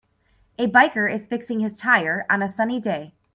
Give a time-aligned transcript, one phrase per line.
[0.57, 3.13] A biker is fixing his tire on a sunny day